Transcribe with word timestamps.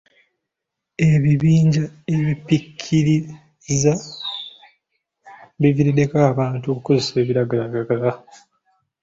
Ebibinja 1.11 1.83
ebipikiriza 2.15 3.93
biviiriddeko 5.59 6.15
abantu 6.31 6.65
okukozesa 6.69 7.13
ebiragalalagala. 7.23 8.09